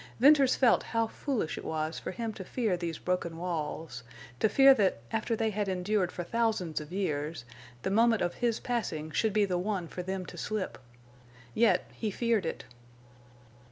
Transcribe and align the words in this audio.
Venters 0.19 0.55
felt 0.55 0.81
how 0.81 1.05
foolish 1.05 1.59
it 1.59 1.63
was 1.63 1.99
for 1.99 2.09
him 2.09 2.33
to 2.33 2.43
fear 2.43 2.75
these 2.75 2.97
broken 2.97 3.37
walls; 3.37 4.01
to 4.39 4.49
fear 4.49 4.73
that, 4.73 4.99
after 5.11 5.35
they 5.35 5.51
had 5.51 5.67
endured 5.69 6.11
for 6.11 6.23
thousands 6.23 6.81
of 6.81 6.91
years, 6.91 7.45
the 7.83 7.91
moment 7.91 8.23
of 8.23 8.33
his 8.33 8.59
passing 8.59 9.11
should 9.11 9.31
be 9.31 9.45
the 9.45 9.59
one 9.59 9.87
for 9.87 10.01
them 10.01 10.25
to 10.25 10.39
slip. 10.39 10.79
Yet 11.53 11.87
he 11.93 12.09
feared 12.09 12.47
it. 12.47 12.63